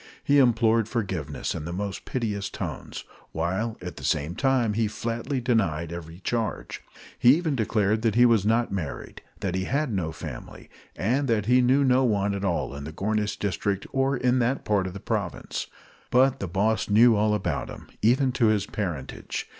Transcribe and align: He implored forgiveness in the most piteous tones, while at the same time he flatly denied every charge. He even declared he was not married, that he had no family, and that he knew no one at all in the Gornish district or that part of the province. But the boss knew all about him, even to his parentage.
He 0.23 0.39
implored 0.39 0.89
forgiveness 0.89 1.53
in 1.53 1.65
the 1.65 1.71
most 1.71 2.05
piteous 2.05 2.49
tones, 2.49 3.03
while 3.33 3.77
at 3.83 3.97
the 3.97 4.03
same 4.03 4.33
time 4.33 4.73
he 4.73 4.87
flatly 4.87 5.39
denied 5.39 5.93
every 5.93 6.17
charge. 6.21 6.81
He 7.19 7.35
even 7.35 7.55
declared 7.55 8.03
he 8.15 8.25
was 8.25 8.43
not 8.43 8.71
married, 8.71 9.21
that 9.41 9.53
he 9.53 9.65
had 9.65 9.93
no 9.93 10.11
family, 10.11 10.71
and 10.95 11.27
that 11.27 11.45
he 11.45 11.61
knew 11.61 11.83
no 11.83 12.03
one 12.03 12.33
at 12.33 12.43
all 12.43 12.73
in 12.73 12.83
the 12.83 12.91
Gornish 12.91 13.37
district 13.37 13.85
or 13.91 14.17
that 14.17 14.65
part 14.65 14.87
of 14.87 14.93
the 14.93 14.99
province. 14.99 15.67
But 16.09 16.39
the 16.39 16.47
boss 16.47 16.89
knew 16.89 17.15
all 17.15 17.35
about 17.35 17.69
him, 17.69 17.87
even 18.01 18.31
to 18.31 18.47
his 18.47 18.65
parentage. 18.65 19.47